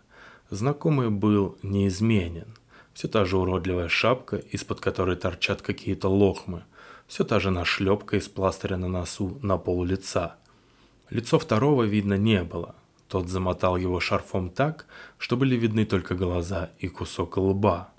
Знакомый 0.50 1.10
был 1.10 1.58
неизменен. 1.62 2.56
Все 2.94 3.08
та 3.08 3.24
же 3.24 3.36
уродливая 3.36 3.88
шапка, 3.88 4.36
из-под 4.36 4.80
которой 4.80 5.16
торчат 5.16 5.62
какие-то 5.62 6.08
лохмы. 6.08 6.64
Все 7.06 7.24
та 7.24 7.40
же 7.40 7.50
нашлепка 7.50 8.16
из 8.16 8.28
пластыря 8.28 8.76
на 8.76 8.88
носу 8.88 9.38
на 9.42 9.58
пол 9.58 9.84
лица. 9.84 10.36
Лицо 11.10 11.38
второго 11.38 11.82
видно 11.82 12.14
не 12.14 12.42
было. 12.44 12.74
Тот 13.08 13.28
замотал 13.28 13.76
его 13.76 13.98
шарфом 13.98 14.50
так, 14.50 14.86
что 15.18 15.36
были 15.36 15.56
видны 15.56 15.84
только 15.84 16.14
глаза 16.14 16.70
и 16.78 16.86
кусок 16.86 17.36
лба. 17.36 17.92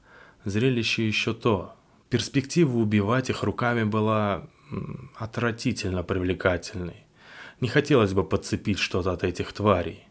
Зрелище 0.46 1.06
еще 1.06 1.34
то. 1.34 1.76
Перспектива 2.10 2.78
убивать 2.78 3.30
их 3.30 3.44
руками 3.44 3.84
была 3.84 4.48
отвратительно 5.18 6.04
привлекательной. 6.04 7.06
Не 7.60 7.68
хотелось 7.68 8.14
бы 8.14 8.24
подцепить 8.24 8.80
что-то 8.80 9.12
от 9.12 9.24
этих 9.24 9.52
тварей. 9.52 10.08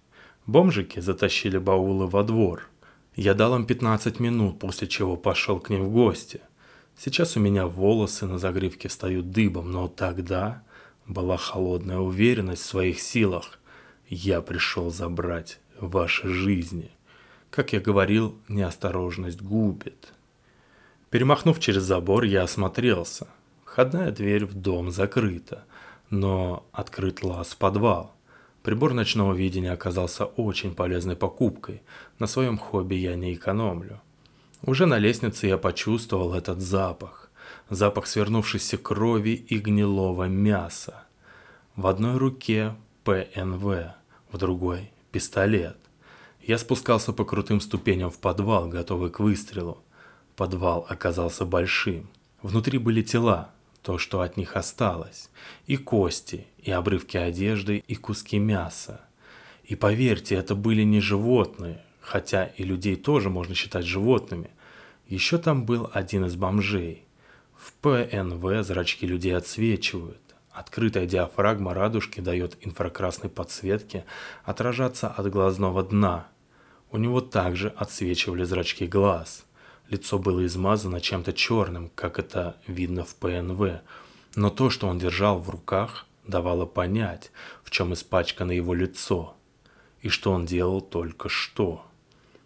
Бомжики 0.46 1.00
затащили 1.00 1.56
баулы 1.58 2.06
во 2.06 2.22
двор. 2.22 2.68
Я 3.16 3.34
дал 3.34 3.56
им 3.56 3.64
15 3.64 4.20
минут, 4.20 4.58
после 4.58 4.86
чего 4.86 5.16
пошел 5.16 5.58
к 5.58 5.70
ним 5.70 5.86
в 5.86 5.90
гости. 5.90 6.40
Сейчас 6.96 7.36
у 7.36 7.40
меня 7.40 7.66
волосы 7.66 8.26
на 8.26 8.38
загривке 8.38 8.88
встают 8.88 9.30
дыбом, 9.30 9.72
но 9.72 9.88
тогда 9.88 10.62
была 11.12 11.36
холодная 11.36 11.98
уверенность 11.98 12.62
в 12.62 12.66
своих 12.66 13.00
силах. 13.00 13.58
Я 14.08 14.40
пришел 14.40 14.90
забрать 14.90 15.60
ваши 15.78 16.28
жизни. 16.28 16.90
Как 17.50 17.72
я 17.72 17.80
говорил, 17.80 18.38
неосторожность 18.48 19.42
губит. 19.42 20.12
Перемахнув 21.10 21.58
через 21.60 21.82
забор, 21.82 22.24
я 22.24 22.44
осмотрелся. 22.44 23.26
Входная 23.64 24.10
дверь 24.10 24.46
в 24.46 24.54
дом 24.54 24.90
закрыта 24.90 25.64
но 26.10 26.66
открыт 26.72 27.22
лаз 27.22 27.48
в 27.52 27.56
подвал. 27.56 28.14
Прибор 28.62 28.92
ночного 28.92 29.32
видения 29.32 29.72
оказался 29.72 30.26
очень 30.26 30.74
полезной 30.74 31.16
покупкой. 31.16 31.82
На 32.18 32.26
своем 32.26 32.58
хобби 32.58 32.96
я 32.96 33.14
не 33.14 33.32
экономлю. 33.32 34.02
Уже 34.62 34.84
на 34.84 34.98
лестнице 34.98 35.46
я 35.46 35.56
почувствовал 35.56 36.34
этот 36.34 36.60
запах. 36.60 37.29
Запах 37.70 38.08
свернувшейся 38.08 38.78
крови 38.78 39.30
и 39.30 39.58
гнилого 39.58 40.24
мяса. 40.24 41.04
В 41.76 41.86
одной 41.86 42.16
руке 42.18 42.74
ПНВ, 43.04 43.94
в 44.32 44.38
другой– 44.38 44.90
пистолет. 45.12 45.76
Я 46.42 46.58
спускался 46.58 47.12
по 47.12 47.24
крутым 47.24 47.60
ступеням 47.60 48.10
в 48.10 48.18
подвал, 48.18 48.68
готовый 48.68 49.10
к 49.10 49.20
выстрелу. 49.20 49.78
Подвал 50.34 50.84
оказался 50.88 51.44
большим. 51.44 52.10
Внутри 52.42 52.78
были 52.78 53.02
тела, 53.02 53.52
то, 53.82 53.98
что 53.98 54.20
от 54.20 54.36
них 54.36 54.56
осталось, 54.56 55.30
и 55.68 55.76
кости, 55.76 56.48
и 56.58 56.72
обрывки 56.72 57.18
одежды, 57.18 57.84
и 57.86 57.94
куски 57.94 58.40
мяса. 58.40 59.00
И 59.62 59.76
поверьте, 59.76 60.34
это 60.34 60.56
были 60.56 60.82
не 60.82 61.00
животные, 61.00 61.84
хотя 62.00 62.46
и 62.46 62.64
людей 62.64 62.96
тоже 62.96 63.30
можно 63.30 63.54
считать 63.54 63.84
животными. 63.84 64.50
Еще 65.06 65.38
там 65.38 65.64
был 65.64 65.88
один 65.92 66.24
из 66.24 66.34
бомжей. 66.34 67.04
В 67.60 67.72
ПНВ 67.74 68.64
зрачки 68.64 69.06
людей 69.06 69.36
отсвечивают. 69.36 70.18
Открытая 70.50 71.06
диафрагма 71.06 71.74
радужки 71.74 72.20
дает 72.20 72.56
инфракрасной 72.60 73.30
подсветке 73.30 74.04
отражаться 74.44 75.08
от 75.08 75.30
глазного 75.30 75.82
дна. 75.82 76.28
У 76.90 76.96
него 76.96 77.20
также 77.20 77.68
отсвечивали 77.68 78.44
зрачки 78.44 78.86
глаз– 78.86 79.44
Лицо 79.90 80.20
было 80.20 80.46
измазано 80.46 81.00
чем-то 81.00 81.32
черным, 81.32 81.90
как 81.96 82.20
это 82.20 82.56
видно 82.68 83.04
в 83.04 83.16
ПНВ, 83.16 83.80
но 84.36 84.48
то, 84.48 84.70
что 84.70 84.86
он 84.86 85.00
держал 85.00 85.40
в 85.40 85.50
руках, 85.50 86.06
давало 86.24 86.64
понять, 86.64 87.32
в 87.64 87.70
чем 87.70 87.92
испачкано 87.92 88.52
его 88.52 88.72
лицо, 88.72 89.34
и 90.00 90.08
что 90.08 90.30
он 90.30 90.46
делал 90.46 90.80
только 90.80 91.28
что. 91.28 91.84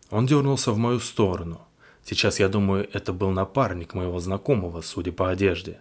Он 0.09 0.25
дернулся 0.25 0.73
в 0.73 0.78
мою 0.78 1.00
сторону. 1.00 1.61
Сейчас 2.04 2.38
я 2.38 2.49
думаю, 2.49 2.88
это 2.92 3.12
был 3.12 3.30
напарник 3.30 3.94
моего 3.94 4.20
знакомого, 4.20 4.82
судя 4.82 5.11
по 5.12 5.30
одежде. 5.30 5.80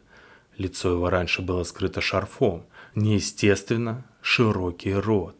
Лицо 0.57 0.91
его 0.91 1.09
раньше 1.09 1.41
было 1.41 1.63
скрыто 1.63 1.99
шарфом. 1.99 2.65
Неестественно 2.95 4.05
широкий 4.21 4.93
рот. 4.93 5.35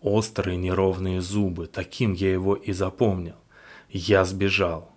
Острые 0.00 0.56
неровные 0.56 1.20
зубы. 1.20 1.66
Таким 1.66 2.12
я 2.12 2.32
его 2.32 2.54
и 2.54 2.72
запомнил. 2.72 3.36
Я 3.90 4.24
сбежал. 4.24 4.90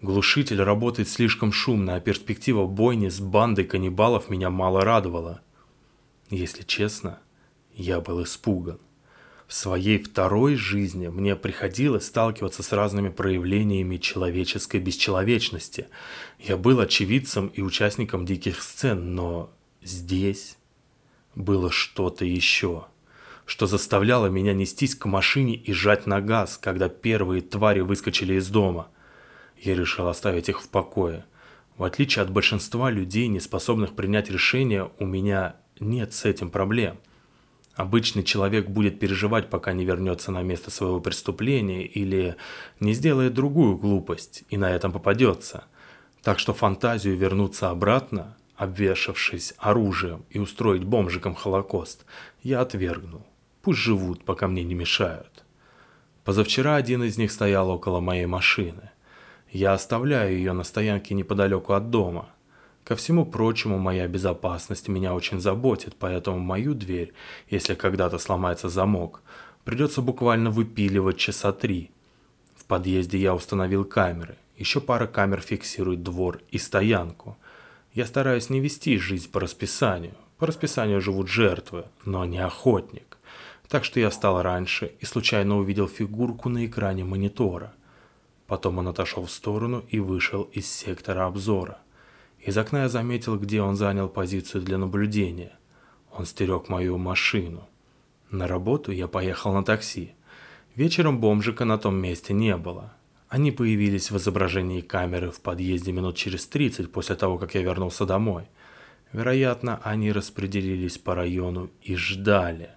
Глушитель 0.00 0.62
работает 0.62 1.10
слишком 1.10 1.52
шумно, 1.52 1.96
а 1.96 2.00
перспектива 2.00 2.66
бойни 2.66 3.10
с 3.10 3.20
бандой 3.20 3.66
каннибалов 3.66 4.30
меня 4.30 4.48
мало 4.48 4.80
радовала. 4.80 5.42
Если 6.30 6.62
честно, 6.62 7.18
я 7.74 8.00
был 8.00 8.22
испуган. 8.22 8.80
В 9.50 9.52
своей 9.52 10.00
второй 10.00 10.54
жизни 10.54 11.08
мне 11.08 11.34
приходилось 11.34 12.06
сталкиваться 12.06 12.62
с 12.62 12.70
разными 12.70 13.08
проявлениями 13.08 13.96
человеческой 13.96 14.78
бесчеловечности. 14.78 15.88
Я 16.38 16.56
был 16.56 16.78
очевидцем 16.78 17.48
и 17.48 17.60
участником 17.60 18.24
диких 18.24 18.62
сцен, 18.62 19.16
но 19.16 19.50
здесь 19.82 20.56
было 21.34 21.68
что-то 21.68 22.24
еще, 22.24 22.84
что 23.44 23.66
заставляло 23.66 24.28
меня 24.28 24.54
нестись 24.54 24.94
к 24.94 25.06
машине 25.06 25.56
и 25.56 25.72
жать 25.72 26.06
на 26.06 26.20
газ, 26.20 26.56
когда 26.56 26.88
первые 26.88 27.42
твари 27.42 27.80
выскочили 27.80 28.34
из 28.34 28.48
дома. 28.50 28.86
Я 29.60 29.74
решил 29.74 30.06
оставить 30.06 30.48
их 30.48 30.62
в 30.62 30.68
покое. 30.68 31.24
В 31.76 31.82
отличие 31.82 32.22
от 32.22 32.30
большинства 32.30 32.88
людей, 32.88 33.26
не 33.26 33.40
способных 33.40 33.96
принять 33.96 34.30
решение, 34.30 34.92
у 35.00 35.06
меня 35.06 35.56
нет 35.80 36.14
с 36.14 36.24
этим 36.24 36.50
проблем– 36.50 37.00
Обычный 37.80 38.24
человек 38.24 38.68
будет 38.68 38.98
переживать, 38.98 39.48
пока 39.48 39.72
не 39.72 39.86
вернется 39.86 40.30
на 40.30 40.42
место 40.42 40.70
своего 40.70 41.00
преступления 41.00 41.86
или 41.86 42.36
не 42.78 42.92
сделает 42.92 43.32
другую 43.32 43.78
глупость 43.78 44.44
и 44.50 44.58
на 44.58 44.70
этом 44.70 44.92
попадется. 44.92 45.64
Так 46.22 46.38
что 46.38 46.52
фантазию 46.52 47.16
вернуться 47.16 47.70
обратно, 47.70 48.36
обвешавшись 48.54 49.54
оружием 49.56 50.26
и 50.28 50.38
устроить 50.38 50.84
бомжикам 50.84 51.34
Холокост, 51.34 52.04
я 52.42 52.60
отвергнул. 52.60 53.26
Пусть 53.62 53.78
живут, 53.78 54.26
пока 54.26 54.46
мне 54.46 54.62
не 54.62 54.74
мешают. 54.74 55.46
Позавчера 56.22 56.76
один 56.76 57.02
из 57.02 57.16
них 57.16 57.32
стоял 57.32 57.70
около 57.70 58.00
моей 58.00 58.26
машины. 58.26 58.90
Я 59.50 59.72
оставляю 59.72 60.36
ее 60.36 60.52
на 60.52 60.64
стоянке 60.64 61.14
неподалеку 61.14 61.72
от 61.72 61.88
дома– 61.88 62.28
Ко 62.84 62.96
всему 62.96 63.24
прочему, 63.24 63.78
моя 63.78 64.08
безопасность 64.08 64.88
меня 64.88 65.14
очень 65.14 65.40
заботит, 65.40 65.94
поэтому 65.98 66.38
мою 66.38 66.74
дверь, 66.74 67.12
если 67.48 67.74
когда-то 67.74 68.18
сломается 68.18 68.68
замок, 68.68 69.22
придется 69.64 70.02
буквально 70.02 70.50
выпиливать 70.50 71.18
часа 71.18 71.52
три. 71.52 71.90
В 72.56 72.64
подъезде 72.64 73.18
я 73.18 73.34
установил 73.34 73.84
камеры. 73.84 74.36
Еще 74.56 74.80
пара 74.80 75.06
камер 75.06 75.40
фиксирует 75.40 76.02
двор 76.02 76.40
и 76.50 76.58
стоянку. 76.58 77.36
Я 77.94 78.06
стараюсь 78.06 78.50
не 78.50 78.60
вести 78.60 78.98
жизнь 78.98 79.30
по 79.30 79.40
расписанию. 79.40 80.14
По 80.38 80.46
расписанию 80.46 81.00
живут 81.00 81.28
жертвы, 81.28 81.84
но 82.04 82.24
не 82.24 82.38
охотник. 82.38 83.18
Так 83.68 83.84
что 83.84 84.00
я 84.00 84.10
встал 84.10 84.42
раньше 84.42 84.92
и 85.00 85.04
случайно 85.04 85.58
увидел 85.58 85.86
фигурку 85.86 86.48
на 86.48 86.66
экране 86.66 87.04
монитора. 87.04 87.72
Потом 88.46 88.78
он 88.78 88.88
отошел 88.88 89.24
в 89.26 89.30
сторону 89.30 89.84
и 89.90 90.00
вышел 90.00 90.42
из 90.42 90.68
сектора 90.68 91.26
обзора– 91.26 91.78
из 92.42 92.56
окна 92.56 92.82
я 92.82 92.88
заметил, 92.88 93.38
где 93.38 93.60
он 93.60 93.76
занял 93.76 94.08
позицию 94.08 94.62
для 94.62 94.78
наблюдения. 94.78 95.52
Он 96.10 96.24
стерег 96.24 96.68
мою 96.68 96.96
машину. 96.96 97.68
На 98.30 98.46
работу 98.46 98.92
я 98.92 99.08
поехал 99.08 99.52
на 99.52 99.62
такси. 99.62 100.12
Вечером 100.74 101.20
бомжика 101.20 101.64
на 101.64 101.78
том 101.78 101.96
месте 101.96 102.32
не 102.32 102.56
было. 102.56 102.94
Они 103.28 103.52
появились 103.52 104.10
в 104.10 104.16
изображении 104.16 104.80
камеры 104.80 105.30
в 105.30 105.40
подъезде 105.40 105.92
минут 105.92 106.16
через 106.16 106.46
30 106.46 106.90
после 106.90 107.14
того, 107.14 107.38
как 107.38 107.54
я 107.54 107.62
вернулся 107.62 108.06
домой. 108.06 108.44
Вероятно, 109.12 109.80
они 109.84 110.10
распределились 110.10 110.98
по 110.98 111.14
району 111.14 111.70
и 111.82 111.94
ждали. 111.96 112.70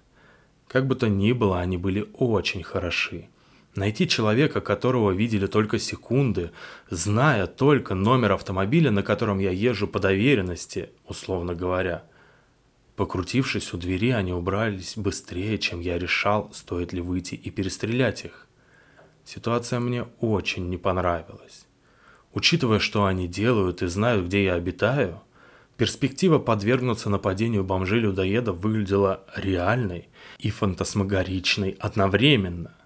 Как 0.68 0.88
бы 0.88 0.96
то 0.96 1.08
ни 1.08 1.32
было, 1.32 1.60
они 1.60 1.78
были 1.78 2.08
очень 2.14 2.64
хороши. 2.64 3.30
Найти 3.76 4.08
человека, 4.08 4.62
которого 4.62 5.12
видели 5.12 5.48
только 5.48 5.80
секунды, 5.80 6.52
зная 6.92 7.48
только 7.48 7.96
номер 7.96 8.34
автомобиля, 8.34 8.92
на 8.92 9.02
котором 9.02 9.40
я 9.40 9.50
езжу 9.50 9.88
по 9.88 10.00
доверенности, 10.00 10.90
условно 11.08 11.56
говоря. 11.56 12.04
Покрутившись 12.96 13.74
у 13.74 13.78
двери, 13.78 14.12
они 14.12 14.32
убрались 14.32 14.94
быстрее, 14.96 15.58
чем 15.58 15.80
я 15.80 15.98
решал, 15.98 16.52
стоит 16.54 16.94
ли 16.94 17.02
выйти 17.02 17.34
и 17.34 17.50
перестрелять 17.50 18.26
их. 18.26 18.48
Ситуация 19.26 19.80
мне 19.80 20.06
очень 20.20 20.70
не 20.70 20.78
понравилась. 20.78 21.66
Учитывая, 22.34 22.78
что 22.78 23.06
они 23.06 23.28
делают 23.28 23.82
и 23.82 23.88
знают, 23.88 24.26
где 24.26 24.44
я 24.44 24.54
обитаю, 24.54 25.22
перспектива 25.78 26.38
подвергнуться 26.38 27.10
нападению 27.10 27.64
бомжей-людоедов 27.64 28.58
выглядела 28.58 29.24
реальной 29.36 30.10
и 30.38 30.52
фантасмагоричной 30.52 31.76
одновременно– 31.80 32.76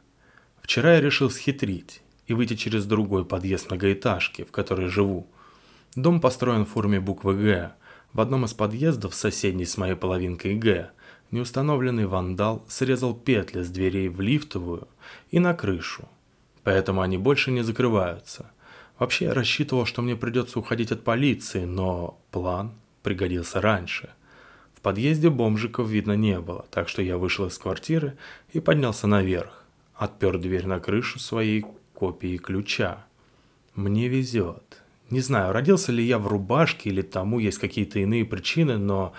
Вчера 0.68 0.96
я 0.96 1.00
решил 1.00 1.30
схитрить 1.30 2.02
и 2.26 2.34
выйти 2.34 2.58
через 2.58 2.86
другой 2.86 3.24
подъезд 3.24 3.68
многоэтажки, 3.68 4.44
в 4.44 4.52
которой 4.52 4.90
живу. 4.90 5.26
Дом 5.96 6.20
построен 6.20 6.66
в 6.66 6.70
форме 6.70 7.00
буквы 7.00 7.36
«Г». 7.36 7.72
В 8.12 8.20
одном 8.20 8.44
из 8.44 8.54
подъездов, 8.54 9.16
соседней 9.16 9.64
с 9.64 9.78
моей 9.78 9.96
половинкой 9.96 10.56
«Г», 10.56 10.92
неустановленный 11.32 12.06
вандал 12.06 12.66
срезал 12.68 13.16
петли 13.16 13.62
с 13.62 13.70
дверей 13.70 14.10
в 14.10 14.20
лифтовую 14.20 14.90
и 15.32 15.40
на 15.40 15.54
крышу. 15.54 16.10
Поэтому 16.64 17.00
они 17.00 17.18
больше 17.18 17.50
не 17.50 17.62
закрываются. 17.62 18.52
Вообще 19.00 19.26
я 19.26 19.34
рассчитывал, 19.34 19.86
что 19.86 20.02
мне 20.02 20.18
придется 20.18 20.60
уходить 20.60 20.92
от 20.92 21.02
полиции, 21.02 21.64
но 21.64 22.20
план 22.30 22.74
пригодился 23.04 23.62
раньше. 23.62 24.10
В 24.76 24.82
подъезде 24.82 25.30
бомжиков 25.30 25.88
видно 25.88 26.18
не 26.18 26.42
было, 26.42 26.66
так 26.72 26.90
что 26.90 27.02
я 27.02 27.18
вышел 27.18 27.46
из 27.48 27.58
квартиры 27.58 28.18
и 28.52 28.60
поднялся 28.60 29.08
наверх 29.08 29.57
отпер 29.98 30.38
дверь 30.38 30.68
на 30.68 30.80
крышу 30.80 31.20
своей 31.20 31.66
копии 31.94 32.38
ключа. 32.38 33.06
Мне 33.76 34.08
везет. 34.08 34.82
Не 35.10 35.22
знаю, 35.22 35.54
родился 35.54 35.92
ли 35.92 36.04
я 36.04 36.20
в 36.20 36.28
рубашке 36.28 36.90
или 36.90 37.02
тому 37.02 37.40
есть 37.40 37.60
какие-то 37.60 38.00
иные 38.00 38.26
причины, 38.26 38.78
но 38.78 39.14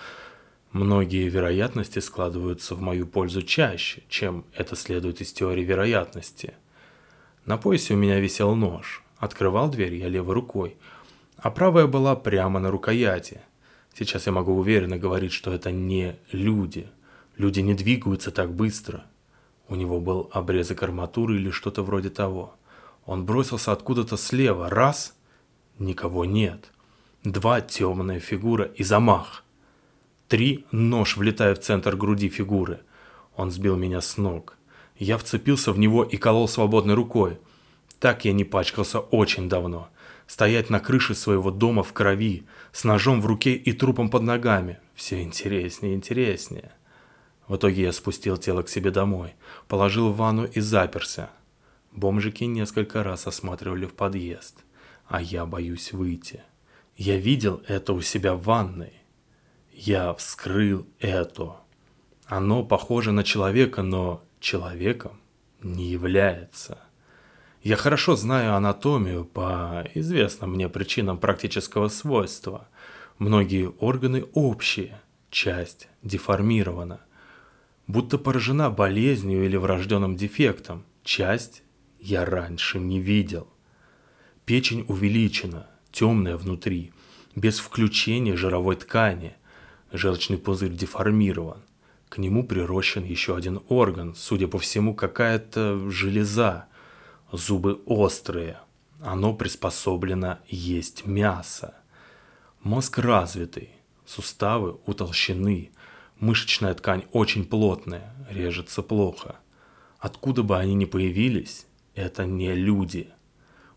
многие 0.71 1.27
вероятности 1.29 1.99
складываются 1.99 2.75
в 2.75 2.81
мою 2.81 3.07
пользу 3.07 3.41
чаще, 3.41 4.03
чем 4.07 4.45
это 4.53 4.75
следует 4.75 5.21
из 5.21 5.33
теории 5.33 5.63
вероятности. 5.63 6.53
На 7.45 7.57
поясе 7.57 7.95
у 7.95 7.97
меня 7.97 8.19
висел 8.19 8.55
нож. 8.55 9.03
Открывал 9.17 9.69
дверь 9.69 9.95
я 9.95 10.07
левой 10.07 10.35
рукой, 10.35 10.77
а 11.37 11.49
правая 11.51 11.87
была 11.87 12.15
прямо 12.15 12.59
на 12.59 12.69
рукояти. 12.69 13.41
Сейчас 13.93 14.27
я 14.27 14.31
могу 14.31 14.55
уверенно 14.55 14.97
говорить, 14.97 15.33
что 15.33 15.51
это 15.51 15.71
не 15.71 16.15
люди. 16.31 16.87
Люди 17.37 17.59
не 17.61 17.73
двигаются 17.73 18.31
так 18.31 18.53
быстро. 18.53 19.05
У 19.69 19.75
него 19.75 19.99
был 19.99 20.29
обрезок 20.33 20.81
арматуры 20.81 21.35
или 21.35 21.51
что-то 21.51 21.83
вроде 21.83 22.09
того. 22.09 22.55
Он 23.05 23.23
бросился 23.23 23.71
откуда-то 23.71 24.17
слева. 24.17 24.69
Раз— 24.69 25.15
никого 25.79 26.25
нет. 26.25 26.71
Два— 27.23 27.61
темная 27.61 28.19
фигура 28.19 28.65
и 28.65 28.83
замах. 28.83 29.43
Три— 30.27 30.65
нож, 30.71 31.17
влетая 31.17 31.53
в 31.53 31.59
центр 31.59 31.95
груди 31.95 32.29
фигуры. 32.29 32.81
Он 33.35 33.51
сбил 33.51 33.75
меня 33.75 34.01
с 34.01 34.17
ног. 34.17 34.57
Я 34.97 35.17
вцепился 35.17 35.71
в 35.71 35.77
него 35.77 36.03
и 36.03 36.17
колол 36.17 36.47
свободной 36.47 36.95
рукой. 36.95 37.37
Так 37.99 38.25
я 38.25 38.33
не 38.33 38.43
пачкался 38.43 38.99
очень 38.99 39.49
давно. 39.49 39.89
Стоять 40.25 40.69
на 40.69 40.79
крыше 40.79 41.13
своего 41.15 41.51
дома 41.51 41.83
в 41.83 41.93
крови, 41.93 42.45
с 42.71 42.83
ножом 42.83 43.21
в 43.21 43.25
руке 43.25 43.53
и 43.53 43.71
трупом 43.71 44.09
под 44.09 44.23
ногами. 44.23 44.79
Все 44.95 45.21
интереснее 45.21 45.93
и 45.93 45.95
интереснее. 45.95 46.71
В 47.49 47.55
итоге 47.55 47.81
я 47.81 47.91
спустил 47.91 48.37
тело 48.37 48.61
к 48.61 48.69
себе 48.69 48.91
домой, 48.91 49.33
положил 49.67 50.11
в 50.11 50.17
ванну 50.17 50.45
и 50.45 50.59
заперся. 50.59 51.31
Бомжики 51.91 52.43
несколько 52.43 53.03
раз 53.03 53.25
осматривали 53.25 53.87
в 53.87 53.95
подъезд, 53.95 54.63
а 55.07 55.19
я 55.19 55.47
боюсь 55.47 55.91
выйти. 55.91 56.43
Я 56.95 57.17
видел 57.17 57.63
это 57.67 57.93
у 57.93 58.01
себя 58.01 58.35
в 58.35 58.43
ванной. 58.43 58.93
Я 59.73 60.13
вскрыл 60.13 60.85
это. 60.99 61.55
Оно 62.27 62.63
похоже 62.63 63.11
на 63.11 63.23
человека, 63.23 63.81
но 63.81 64.23
человеком 64.39 65.19
не 65.63 65.87
является. 65.87 66.77
Я 67.63 67.77
хорошо 67.77 68.15
знаю 68.15 68.53
анатомию 68.53 69.25
по 69.25 69.87
известным 69.95 70.51
мне 70.51 70.69
причинам 70.69 71.17
практического 71.17 71.87
свойства. 71.87 72.67
Многие 73.17 73.69
органы 73.79 74.25
общие, 74.33 75.01
часть 75.31 75.87
деформирована 76.03 76.99
будто 77.89 78.19
поражена 78.19 78.69
болезнью 78.69 79.43
или 79.43 79.57
врожденным 79.57 80.15
дефектом. 80.15 80.85
Часть 81.03 81.63
я 81.99 82.23
раньше 82.23 82.79
не 82.79 82.99
видел. 82.99 83.47
Печень 84.45 84.85
увеличена, 84.87 85.67
темная 85.91 86.37
внутри, 86.37 86.93
без 87.35 87.57
включения 87.57 88.37
жировой 88.37 88.75
ткани. 88.75 89.35
Желчный 89.91 90.37
пузырь 90.37 90.71
деформирован. 90.71 91.63
К 92.09 92.19
нему 92.19 92.45
прирощен 92.45 93.03
еще 93.03 93.35
один 93.35 93.59
орган, 93.69 94.13
судя 94.15 94.47
по 94.47 94.59
всему, 94.59 94.93
какая-то 94.93 95.89
железа. 95.89 96.67
Зубы 97.31 97.81
острые. 97.87 98.59
Оно 99.01 99.33
приспособлено 99.33 100.37
есть 100.47 101.07
мясо. 101.07 101.73
Мозг 102.61 102.99
развитый, 102.99 103.71
Суставы 104.05 104.77
утолщены, 104.85 105.71
мышечная 106.19 106.73
ткань 106.73 107.03
очень 107.11 107.45
плотная, 107.45 108.13
режется 108.29 108.81
плохо. 108.81 109.39
Откуда 109.99 110.43
бы 110.43 110.57
они 110.57 110.75
ни 110.75 110.85
появились, 110.85 111.65
это 111.95 112.25
не 112.25 112.53
люди. 112.53 113.09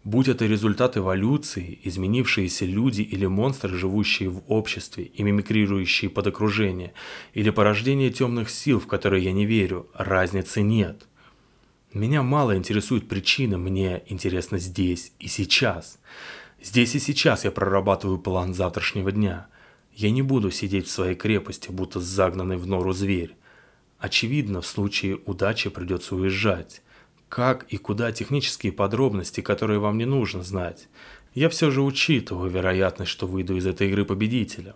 Будь 0.05 0.27
это 0.27 0.47
результат 0.47 0.97
эволюции, 0.97 1.79
изменившиеся 1.85 2.65
люди 2.65 3.03
или 3.03 3.27
монстры, 3.27 3.77
живущие 3.77 4.31
в 4.31 4.43
обществе 4.49 5.05
и 5.05 5.23
мимикрирующие 5.23 6.11
под 6.11 6.27
окружение, 6.27 6.93
или 7.35 7.51
порождение 7.51 8.11
темных 8.11 8.51
сил, 8.51 8.81
в 8.81 8.89
которые 8.89 9.23
я 9.23 9.33
не 9.33 9.47
верю, 9.47 9.89
разницы 9.95 10.63
нет. 10.63 11.07
Меня 11.93 12.23
мало 12.23 12.57
интересуют 12.57 13.09
причины, 13.09 13.59
мне 13.59 14.03
интересно 14.07 14.59
здесь 14.59 15.13
и 15.21 15.29
сейчас. 15.29 15.99
Здесь 16.61 16.95
и 16.97 16.99
сейчас 16.99 17.45
я 17.45 17.53
прорабатываю 17.53 18.19
план 18.19 18.55
завтрашнего 18.55 19.13
дня. 19.13 19.47
Я 19.95 20.11
не 20.11 20.23
буду 20.23 20.51
сидеть 20.51 20.87
в 20.87 20.91
своей 20.91 21.15
крепости, 21.15 21.71
будто 21.71 22.01
загнанный 22.01 22.57
в 22.57 22.67
нору 22.67 22.93
зверь. 22.93 23.37
Очевидно, 23.99 24.61
в 24.61 24.67
случае 24.67 25.21
удачи 25.27 25.71
придется 25.71 26.17
уезжать. 26.17 26.83
Как 27.29 27.65
и 27.69 27.77
куда 27.77 28.11
технические 28.13 28.73
подробности, 28.73 29.41
которые 29.41 29.79
вам 29.79 29.99
не 29.99 30.07
нужно 30.07 30.43
знать. 30.43 30.89
Я 31.35 31.49
все 31.49 31.71
же 31.71 31.83
учитываю 31.83 32.51
вероятность, 32.51 33.11
что 33.11 33.27
выйду 33.27 33.57
из 33.57 33.67
этой 33.67 33.89
игры 33.89 34.05
победителем. 34.05 34.75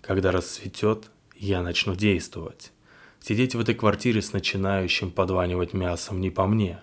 Когда 0.00 0.32
расцветет, 0.32 1.10
я 1.36 1.62
начну 1.62 1.94
действовать. 1.94 2.72
Сидеть 3.20 3.54
в 3.54 3.60
этой 3.60 3.74
квартире 3.74 4.20
с 4.20 4.32
начинающим 4.32 5.12
подванивать 5.12 5.74
мясом 5.74 6.20
не 6.20 6.30
по 6.30 6.46
мне. 6.46 6.80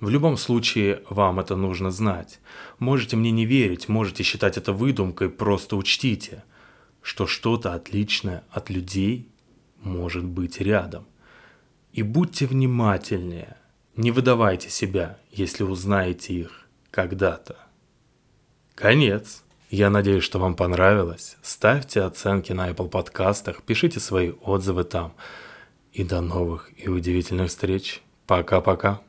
В 0.00 0.08
любом 0.08 0.36
случае, 0.36 1.02
вам 1.10 1.40
это 1.40 1.56
нужно 1.56 1.90
знать. 1.90 2.40
Можете 2.78 3.16
мне 3.16 3.30
не 3.30 3.44
верить, 3.44 3.88
можете 3.88 4.22
считать 4.22 4.56
это 4.56 4.72
выдумкой, 4.72 5.28
просто 5.28 5.76
учтите, 5.76 6.44
что 7.02 7.26
что-то 7.26 7.74
отличное 7.74 8.44
от 8.50 8.70
людей 8.70 9.28
может 9.80 10.24
быть 10.24 10.60
рядом. 10.60 11.06
И 11.92 12.02
будьте 12.02 12.46
внимательнее, 12.46 13.56
не 13.96 14.10
выдавайте 14.10 14.70
себя, 14.70 15.18
если 15.30 15.64
узнаете 15.64 16.34
их 16.34 16.66
когда-то. 16.90 17.56
Конец. 18.74 19.42
Я 19.70 19.90
надеюсь, 19.90 20.24
что 20.24 20.38
вам 20.38 20.54
понравилось. 20.54 21.36
Ставьте 21.42 22.02
оценки 22.02 22.52
на 22.52 22.70
Apple 22.70 22.88
подкастах, 22.88 23.62
пишите 23.62 24.00
свои 24.00 24.30
отзывы 24.30 24.84
там. 24.84 25.14
И 25.92 26.04
до 26.04 26.20
новых 26.20 26.70
и 26.76 26.88
удивительных 26.88 27.48
встреч. 27.48 28.00
Пока-пока. 28.26 29.00